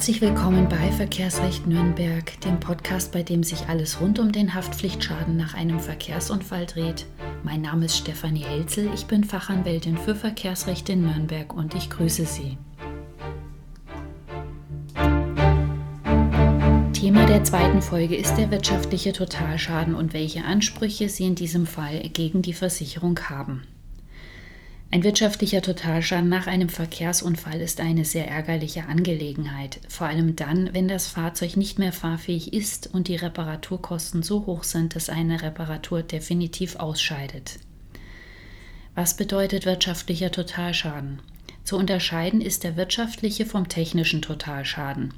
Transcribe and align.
Herzlich 0.00 0.22
willkommen 0.22 0.66
bei 0.66 0.90
Verkehrsrecht 0.92 1.66
Nürnberg, 1.66 2.40
dem 2.40 2.58
Podcast, 2.58 3.12
bei 3.12 3.22
dem 3.22 3.42
sich 3.42 3.68
alles 3.68 4.00
rund 4.00 4.18
um 4.18 4.32
den 4.32 4.54
Haftpflichtschaden 4.54 5.36
nach 5.36 5.52
einem 5.52 5.78
Verkehrsunfall 5.78 6.64
dreht. 6.64 7.04
Mein 7.42 7.60
Name 7.60 7.84
ist 7.84 7.98
Stefanie 7.98 8.42
Helzel, 8.42 8.88
ich 8.94 9.04
bin 9.04 9.24
Fachanwältin 9.24 9.98
für 9.98 10.14
Verkehrsrecht 10.14 10.88
in 10.88 11.02
Nürnberg 11.02 11.52
und 11.52 11.74
ich 11.74 11.90
grüße 11.90 12.24
Sie. 12.24 12.56
Thema 16.94 17.26
der 17.26 17.44
zweiten 17.44 17.82
Folge 17.82 18.16
ist 18.16 18.36
der 18.36 18.50
wirtschaftliche 18.50 19.12
Totalschaden 19.12 19.94
und 19.94 20.14
welche 20.14 20.46
Ansprüche 20.46 21.10
Sie 21.10 21.26
in 21.26 21.34
diesem 21.34 21.66
Fall 21.66 22.00
gegen 22.14 22.40
die 22.40 22.54
Versicherung 22.54 23.20
haben. 23.28 23.64
Ein 24.92 25.04
wirtschaftlicher 25.04 25.62
Totalschaden 25.62 26.28
nach 26.28 26.48
einem 26.48 26.68
Verkehrsunfall 26.68 27.60
ist 27.60 27.80
eine 27.80 28.04
sehr 28.04 28.26
ärgerliche 28.26 28.86
Angelegenheit, 28.86 29.78
vor 29.88 30.08
allem 30.08 30.34
dann, 30.34 30.74
wenn 30.74 30.88
das 30.88 31.06
Fahrzeug 31.06 31.56
nicht 31.56 31.78
mehr 31.78 31.92
fahrfähig 31.92 32.52
ist 32.52 32.92
und 32.92 33.06
die 33.06 33.14
Reparaturkosten 33.14 34.24
so 34.24 34.46
hoch 34.46 34.64
sind, 34.64 34.96
dass 34.96 35.08
eine 35.08 35.42
Reparatur 35.42 36.02
definitiv 36.02 36.74
ausscheidet. 36.74 37.60
Was 38.96 39.16
bedeutet 39.16 39.64
wirtschaftlicher 39.64 40.32
Totalschaden? 40.32 41.20
Zu 41.62 41.76
unterscheiden 41.76 42.40
ist 42.40 42.64
der 42.64 42.76
wirtschaftliche 42.76 43.46
vom 43.46 43.68
technischen 43.68 44.22
Totalschaden. 44.22 45.14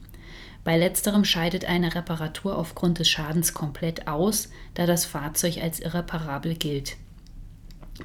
Bei 0.65 0.77
letzterem 0.77 1.25
scheidet 1.25 1.65
eine 1.65 1.95
Reparatur 1.95 2.59
aufgrund 2.59 2.99
des 2.99 3.09
Schadens 3.09 3.55
komplett 3.55 4.07
aus, 4.07 4.51
da 4.75 4.85
das 4.85 5.07
Fahrzeug 5.07 5.63
als 5.63 5.81
irreparabel 5.81 6.57
gilt. 6.57 6.97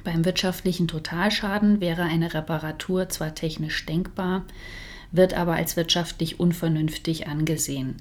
Beim 0.04 0.24
wirtschaftlichen 0.24 0.86
Totalschaden 0.86 1.80
wäre 1.80 2.02
eine 2.02 2.34
Reparatur 2.34 3.08
zwar 3.08 3.34
technisch 3.34 3.86
denkbar, 3.86 4.44
wird 5.12 5.34
aber 5.34 5.54
als 5.54 5.76
wirtschaftlich 5.76 6.38
unvernünftig 6.38 7.26
angesehen. 7.26 7.96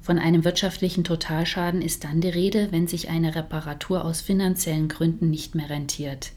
Von 0.00 0.20
einem 0.20 0.44
wirtschaftlichen 0.44 1.02
Totalschaden 1.02 1.82
ist 1.82 2.04
dann 2.04 2.20
die 2.20 2.28
Rede, 2.28 2.68
wenn 2.70 2.86
sich 2.86 3.08
eine 3.08 3.34
Reparatur 3.34 4.04
aus 4.04 4.20
finanziellen 4.20 4.88
Gründen 4.88 5.30
nicht 5.30 5.56
mehr 5.56 5.68
rentiert, 5.68 6.30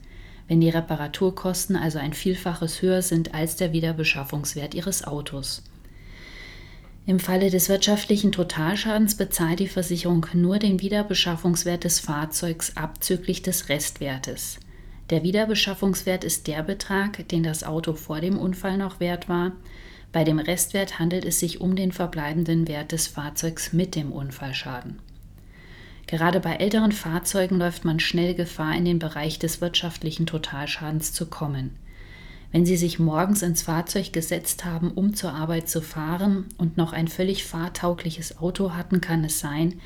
wenn 0.48 0.60
die 0.60 0.70
Reparaturkosten 0.70 1.76
also 1.76 2.00
ein 2.00 2.14
Vielfaches 2.14 2.82
höher 2.82 3.04
sind 3.04 3.36
als 3.36 3.58
der 3.58 3.72
Wiederbeschaffungswert 3.72 4.74
Ihres 4.74 5.04
Autos. 5.04 5.62
Im 7.06 7.20
Falle 7.20 7.52
des 7.52 7.70
wirtschaftlichen 7.70 8.32
Totalschadens 8.32 9.16
bezahlt 9.16 9.60
die 9.60 9.68
Versicherung 9.68 10.26
nur 10.34 10.58
den 10.58 10.82
Wiederbeschaffungswert 10.82 11.84
des 11.84 12.00
Fahrzeugs 12.00 12.76
abzüglich 12.76 13.44
des 13.44 13.70
Restwertes. 13.70 14.60
Der 15.10 15.24
Wiederbeschaffungswert 15.24 16.24
ist 16.24 16.46
der 16.48 16.62
Betrag, 16.62 17.28
den 17.30 17.42
das 17.42 17.64
Auto 17.64 17.94
vor 17.94 18.22
dem 18.22 18.38
Unfall 18.38 18.78
noch 18.78 19.00
wert 19.00 19.28
war. 19.28 19.54
Bei 20.12 20.24
dem 20.24 20.40
Restwert 20.40 21.00
handelt 21.00 21.26
es 21.26 21.40
sich 21.40 21.62
um 21.62 21.76
den 21.76 21.92
verbleibenden 21.92 22.68
Wert 22.68 22.92
des 22.92 23.08
Fahrzeugs 23.08 23.74
mit 23.74 23.96
dem 23.96 24.12
Unfallschaden. 24.12 25.00
Gerade 26.06 26.40
bei 26.40 26.56
älteren 26.56 26.92
Fahrzeugen 26.92 27.58
läuft 27.58 27.86
man 27.86 28.00
schnell 28.00 28.34
Gefahr, 28.34 28.76
in 28.76 28.86
den 28.86 29.00
Bereich 29.00 29.38
des 29.38 29.62
wirtschaftlichen 29.62 30.26
Totalschadens 30.26 31.14
zu 31.14 31.28
kommen. 31.28 31.76
Wenn 32.52 32.66
Sie 32.66 32.78
sich 32.78 32.98
morgens 32.98 33.44
ins 33.44 33.62
Fahrzeug 33.62 34.12
gesetzt 34.12 34.66
haben, 34.66 34.92
um 34.92 35.14
zur 35.14 35.34
Arbeit 35.34 35.70
zu 35.70 35.82
fahren 35.82 36.46
und 36.58 36.78
noch 36.78 36.94
ein 36.94 37.08
völlig 37.08 37.44
fahrtaugliches 37.44 38.40
Auto 38.40 38.74
hatten, 38.74 39.02
kann 39.02 39.24
es 39.24 39.40
sein, 39.40 39.80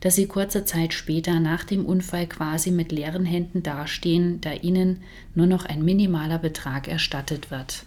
dass 0.00 0.14
sie 0.14 0.26
kurze 0.26 0.64
Zeit 0.64 0.94
später 0.94 1.40
nach 1.40 1.64
dem 1.64 1.84
Unfall 1.84 2.26
quasi 2.26 2.70
mit 2.70 2.92
leeren 2.92 3.24
Händen 3.24 3.62
dastehen, 3.62 4.40
da 4.40 4.52
ihnen 4.52 5.02
nur 5.34 5.46
noch 5.46 5.64
ein 5.64 5.84
minimaler 5.84 6.38
Betrag 6.38 6.88
erstattet 6.88 7.50
wird. 7.50 7.84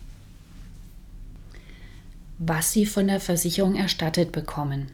Was 2.37 2.71
sie 2.71 2.85
von 2.85 3.07
der 3.07 3.19
Versicherung 3.19 3.75
erstattet 3.75 4.31
bekommen. 4.31 4.87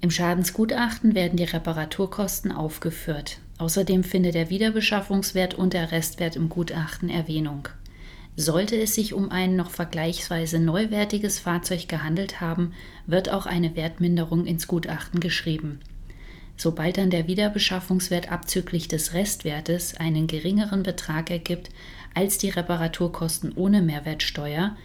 Im 0.00 0.10
Schadensgutachten 0.10 1.14
werden 1.14 1.36
die 1.36 1.44
Reparaturkosten 1.44 2.52
aufgeführt. 2.52 3.38
Außerdem 3.58 4.04
findet 4.04 4.34
der 4.34 4.48
Wiederbeschaffungswert 4.48 5.54
und 5.54 5.72
der 5.72 5.90
Restwert 5.90 6.36
im 6.36 6.48
Gutachten 6.48 7.10
Erwähnung. 7.10 7.68
Sollte 8.40 8.76
es 8.76 8.94
sich 8.94 9.14
um 9.14 9.32
ein 9.32 9.56
noch 9.56 9.68
vergleichsweise 9.68 10.60
neuwertiges 10.60 11.40
Fahrzeug 11.40 11.88
gehandelt 11.88 12.40
haben, 12.40 12.72
wird 13.04 13.30
auch 13.30 13.46
eine 13.46 13.74
Wertminderung 13.74 14.46
ins 14.46 14.68
Gutachten 14.68 15.18
geschrieben. 15.18 15.80
Sobald 16.56 16.98
dann 16.98 17.10
der 17.10 17.26
Wiederbeschaffungswert 17.26 18.30
abzüglich 18.30 18.86
des 18.86 19.12
Restwertes 19.12 19.96
einen 19.96 20.28
geringeren 20.28 20.84
Betrag 20.84 21.32
ergibt 21.32 21.70
als 22.14 22.38
die 22.38 22.50
Reparaturkosten 22.50 23.54
ohne 23.56 23.82
Mehrwertsteuer, 23.82 24.76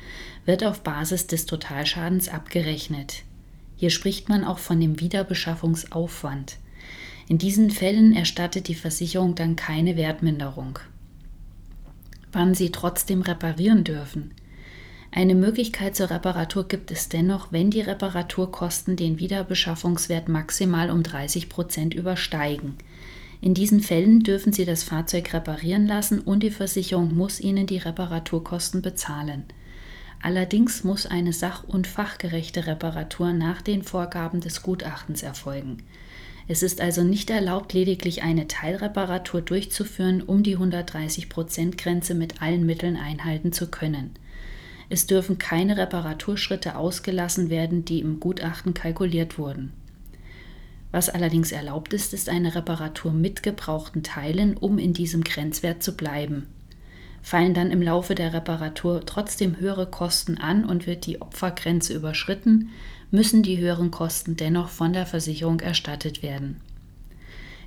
wird 0.46 0.64
auf 0.64 0.82
Basis 0.82 1.28
des 1.28 1.46
Totalschadens 1.46 2.30
abgerechnet. 2.30 3.22
Hier 3.76 3.92
spricht 3.92 4.30
man 4.30 4.44
auch 4.44 4.58
von 4.58 4.82
dem 4.82 5.00
Wiederbeschaffungsaufwand. 5.00 6.58
In 7.28 7.38
diesen 7.38 7.70
Fällen 7.70 8.16
erstattet 8.16 8.68
die 8.68 8.74
Versicherung 8.74 9.36
dann 9.36 9.56
keine 9.56 9.96
Wertminderung. 9.96 10.80
Wann 12.34 12.54
sie 12.54 12.72
trotzdem 12.72 13.22
reparieren 13.22 13.84
dürfen. 13.84 14.34
Eine 15.12 15.36
Möglichkeit 15.36 15.96
zur 15.96 16.10
Reparatur 16.10 16.68
gibt 16.68 16.90
es 16.90 17.08
dennoch, 17.08 17.52
wenn 17.52 17.70
die 17.70 17.82
Reparaturkosten 17.82 18.96
den 18.96 19.20
Wiederbeschaffungswert 19.20 20.28
maximal 20.28 20.90
um 20.90 21.04
30 21.04 21.48
Prozent 21.48 21.94
übersteigen. 21.94 22.76
In 23.40 23.54
diesen 23.54 23.82
Fällen 23.82 24.22
dürfen 24.22 24.52
Sie 24.52 24.66
das 24.66 24.84
Fahrzeug 24.84 25.32
reparieren 25.34 25.86
lassen 25.86 26.20
und 26.20 26.42
die 26.42 26.50
Versicherung 26.50 27.14
muss 27.14 27.40
Ihnen 27.40 27.68
die 27.68 27.78
Reparaturkosten 27.78 28.82
bezahlen. 28.82 29.44
Allerdings 30.20 30.84
muss 30.84 31.06
eine 31.06 31.34
sach- 31.34 31.66
und 31.66 31.86
fachgerechte 31.86 32.66
Reparatur 32.66 33.34
nach 33.34 33.62
den 33.62 33.84
Vorgaben 33.84 34.40
des 34.40 34.64
Gutachtens 34.64 35.22
erfolgen. 35.22 35.84
Es 36.48 36.62
ist 36.62 36.82
also 36.82 37.04
nicht 37.04 37.30
erlaubt, 37.30 37.74
lediglich 37.74 38.22
eine 38.24 38.48
Teilreparatur 38.48 39.42
durchzuführen, 39.42 40.22
um 40.22 40.44
die 40.44 40.58
130%-Grenze 40.58 42.16
mit 42.16 42.42
allen 42.42 42.66
Mitteln 42.66 42.98
einhalten 42.98 43.54
zu 43.54 43.68
können. 43.68 44.12
Es 44.90 45.08
dürfen 45.08 45.38
keine 45.38 45.78
Reparaturschritte 45.78 46.76
ausgelassen 46.76 47.50
werden, 47.50 47.86
die 47.86 48.00
im 48.00 48.20
Gutachten 48.20 48.74
kalkuliert 48.74 49.38
wurden. 49.38 49.72
Was 50.92 51.10
allerdings 51.10 51.52
erlaubt 51.52 51.94
ist, 51.94 52.14
ist 52.14 52.30
eine 52.30 52.54
Reparatur 52.54 53.14
mit 53.14 53.42
gebrauchten 53.42 54.04
Teilen, 54.04 54.56
um 54.56 54.78
in 54.78 54.94
diesem 54.94 55.24
Grenzwert 55.24 55.82
zu 55.82 55.98
bleiben. 55.98 56.46
Fallen 57.24 57.54
dann 57.54 57.72
im 57.72 57.82
Laufe 57.82 58.16
der 58.16 58.34
Reparatur 58.34 59.06
trotzdem 59.06 59.58
höhere 59.58 59.88
Kosten 59.88 60.38
an 60.38 60.66
und 60.66 60.86
wird 60.86 61.06
die 61.06 61.22
Opfergrenze 61.22 61.94
überschritten, 61.94 62.70
müssen 63.12 63.44
die 63.44 63.58
höheren 63.58 63.92
Kosten 63.92 64.36
dennoch 64.36 64.68
von 64.68 64.92
der 64.92 65.06
Versicherung 65.06 65.62
erstattet 65.62 66.22
werden. 66.22 66.60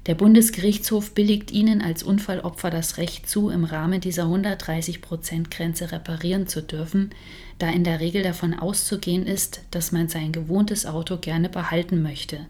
Der 0.06 0.14
Bundesgerichtshof 0.14 1.14
billigt 1.14 1.50
ihnen 1.50 1.82
als 1.82 2.02
Unfallopfer 2.02 2.70
das 2.70 2.98
Recht 2.98 3.28
zu, 3.28 3.48
im 3.48 3.64
Rahmen 3.64 4.00
dieser 4.00 4.24
130-Prozent-Grenze 4.24 5.90
reparieren 5.90 6.46
zu 6.46 6.62
dürfen, 6.62 7.10
da 7.58 7.70
in 7.70 7.82
der 7.82 7.98
Regel 7.98 8.22
davon 8.22 8.54
auszugehen 8.54 9.26
ist, 9.26 9.62
dass 9.72 9.90
man 9.90 10.08
sein 10.08 10.30
gewohntes 10.30 10.86
Auto 10.86 11.16
gerne 11.16 11.48
behalten 11.48 12.02
möchte. 12.02 12.46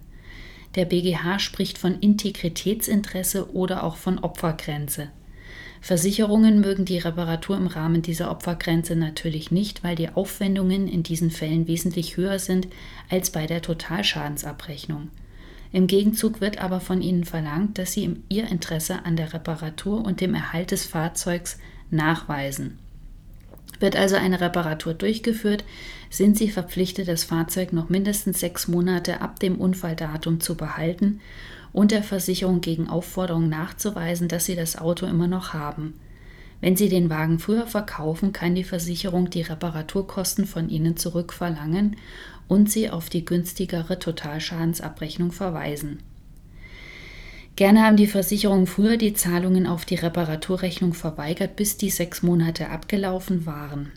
Der 0.74 0.84
BGH 0.84 1.38
spricht 1.38 1.78
von 1.78 2.00
Integritätsinteresse 2.00 3.54
oder 3.54 3.84
auch 3.84 3.96
von 3.96 4.18
Opfergrenze. 4.18 5.08
Versicherungen 5.86 6.60
mögen 6.60 6.84
die 6.84 6.98
Reparatur 6.98 7.56
im 7.56 7.68
Rahmen 7.68 8.02
dieser 8.02 8.32
Opfergrenze 8.32 8.96
natürlich 8.96 9.52
nicht, 9.52 9.84
weil 9.84 9.94
die 9.94 10.08
Aufwendungen 10.08 10.88
in 10.88 11.04
diesen 11.04 11.30
Fällen 11.30 11.68
wesentlich 11.68 12.16
höher 12.16 12.40
sind 12.40 12.66
als 13.08 13.30
bei 13.30 13.46
der 13.46 13.62
Totalschadensabrechnung. 13.62 15.10
Im 15.70 15.86
Gegenzug 15.86 16.40
wird 16.40 16.58
aber 16.58 16.80
von 16.80 17.02
ihnen 17.02 17.22
verlangt, 17.22 17.78
dass 17.78 17.92
sie 17.92 18.16
ihr 18.28 18.48
Interesse 18.48 19.04
an 19.04 19.14
der 19.14 19.32
Reparatur 19.32 20.04
und 20.04 20.20
dem 20.20 20.34
Erhalt 20.34 20.72
des 20.72 20.84
Fahrzeugs 20.86 21.56
nachweisen. 21.88 22.80
Wird 23.78 23.94
also 23.94 24.16
eine 24.16 24.40
Reparatur 24.40 24.92
durchgeführt, 24.92 25.62
sind 26.10 26.36
sie 26.36 26.50
verpflichtet, 26.50 27.06
das 27.06 27.22
Fahrzeug 27.22 27.72
noch 27.72 27.90
mindestens 27.90 28.40
sechs 28.40 28.66
Monate 28.66 29.20
ab 29.20 29.38
dem 29.38 29.54
Unfalldatum 29.54 30.40
zu 30.40 30.56
behalten 30.56 31.20
und 31.76 31.90
der 31.90 32.02
Versicherung 32.02 32.62
gegen 32.62 32.88
Aufforderung 32.88 33.50
nachzuweisen, 33.50 34.28
dass 34.28 34.46
sie 34.46 34.56
das 34.56 34.78
Auto 34.78 35.04
immer 35.04 35.26
noch 35.26 35.52
haben. 35.52 35.92
Wenn 36.62 36.74
Sie 36.74 36.88
den 36.88 37.10
Wagen 37.10 37.38
früher 37.38 37.66
verkaufen, 37.66 38.32
kann 38.32 38.54
die 38.54 38.64
Versicherung 38.64 39.28
die 39.28 39.42
Reparaturkosten 39.42 40.46
von 40.46 40.70
Ihnen 40.70 40.96
zurückverlangen 40.96 41.96
und 42.48 42.70
Sie 42.70 42.88
auf 42.88 43.10
die 43.10 43.26
günstigere 43.26 43.98
Totalschadensabrechnung 43.98 45.32
verweisen. 45.32 45.98
Gerne 47.56 47.82
haben 47.82 47.98
die 47.98 48.06
Versicherungen 48.06 48.66
früher 48.66 48.96
die 48.96 49.12
Zahlungen 49.12 49.66
auf 49.66 49.84
die 49.84 49.96
Reparaturrechnung 49.96 50.94
verweigert, 50.94 51.56
bis 51.56 51.76
die 51.76 51.90
sechs 51.90 52.22
Monate 52.22 52.70
abgelaufen 52.70 53.44
waren. 53.44 53.92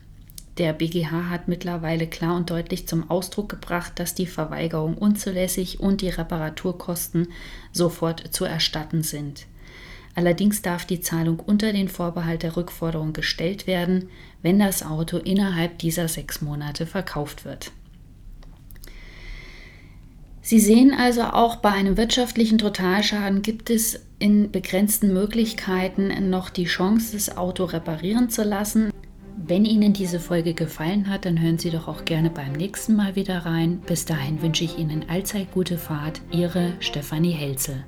Der 0.59 0.73
BGH 0.73 1.29
hat 1.29 1.47
mittlerweile 1.47 2.05
klar 2.05 2.35
und 2.35 2.49
deutlich 2.49 2.85
zum 2.85 3.09
Ausdruck 3.09 3.47
gebracht, 3.47 3.93
dass 3.95 4.13
die 4.13 4.25
Verweigerung 4.25 4.97
unzulässig 4.97 5.79
und 5.79 6.01
die 6.01 6.09
Reparaturkosten 6.09 7.29
sofort 7.71 8.33
zu 8.33 8.43
erstatten 8.43 9.01
sind. 9.01 9.47
Allerdings 10.15 10.61
darf 10.61 10.83
die 10.85 10.99
Zahlung 10.99 11.39
unter 11.39 11.71
den 11.71 11.87
Vorbehalt 11.87 12.43
der 12.43 12.57
Rückforderung 12.57 13.13
gestellt 13.13 13.67
werden, 13.67 14.09
wenn 14.41 14.59
das 14.59 14.83
Auto 14.83 15.17
innerhalb 15.17 15.79
dieser 15.79 16.09
sechs 16.09 16.41
Monate 16.41 16.85
verkauft 16.85 17.45
wird. 17.45 17.71
Sie 20.41 20.59
sehen 20.59 20.93
also 20.93 21.21
auch 21.21 21.57
bei 21.57 21.69
einem 21.69 21.95
wirtschaftlichen 21.95 22.57
Totalschaden 22.57 23.43
gibt 23.43 23.69
es 23.69 24.01
in 24.17 24.51
begrenzten 24.51 25.13
Möglichkeiten 25.13 26.29
noch 26.29 26.49
die 26.49 26.65
Chance, 26.65 27.13
das 27.13 27.37
Auto 27.37 27.63
reparieren 27.65 28.29
zu 28.29 28.43
lassen. 28.43 28.91
Wenn 29.49 29.65
Ihnen 29.65 29.93
diese 29.93 30.19
Folge 30.19 30.53
gefallen 30.53 31.09
hat, 31.09 31.25
dann 31.25 31.41
hören 31.41 31.57
Sie 31.57 31.71
doch 31.71 31.87
auch 31.87 32.05
gerne 32.05 32.29
beim 32.29 32.51
nächsten 32.51 32.95
Mal 32.95 33.15
wieder 33.15 33.47
rein. 33.47 33.81
Bis 33.87 34.05
dahin 34.05 34.43
wünsche 34.43 34.63
ich 34.63 34.77
Ihnen 34.77 35.09
allzeit 35.09 35.51
gute 35.51 35.79
Fahrt. 35.79 36.21
Ihre 36.29 36.73
Stefanie 36.79 37.31
Helzel. 37.31 37.83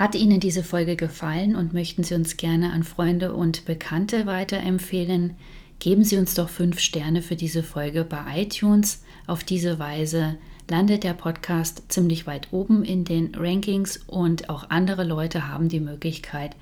Hat 0.00 0.14
Ihnen 0.14 0.40
diese 0.40 0.64
Folge 0.64 0.96
gefallen 0.96 1.54
und 1.54 1.74
möchten 1.74 2.04
Sie 2.04 2.14
uns 2.14 2.38
gerne 2.38 2.72
an 2.72 2.84
Freunde 2.84 3.34
und 3.34 3.66
Bekannte 3.66 4.24
weiterempfehlen? 4.24 5.34
Geben 5.78 6.04
Sie 6.04 6.16
uns 6.16 6.32
doch 6.32 6.48
fünf 6.48 6.80
Sterne 6.80 7.20
für 7.20 7.36
diese 7.36 7.62
Folge 7.62 8.04
bei 8.04 8.40
iTunes. 8.44 9.02
Auf 9.26 9.44
diese 9.44 9.78
Weise 9.78 10.38
landet 10.70 11.04
der 11.04 11.12
Podcast 11.12 11.82
ziemlich 11.92 12.26
weit 12.26 12.48
oben 12.50 12.82
in 12.82 13.04
den 13.04 13.34
Rankings 13.34 13.98
und 14.06 14.48
auch 14.48 14.70
andere 14.70 15.04
Leute 15.04 15.48
haben 15.48 15.68
die 15.68 15.80
Möglichkeit, 15.80 16.56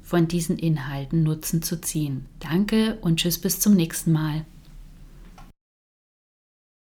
von 0.00 0.26
diesen 0.26 0.58
Inhalten 0.58 1.22
Nutzen 1.22 1.60
zu 1.60 1.82
ziehen. 1.82 2.24
Danke 2.38 2.96
und 3.02 3.16
tschüss 3.18 3.36
bis 3.36 3.60
zum 3.60 3.74
nächsten 3.74 4.10
Mal. 4.10 4.46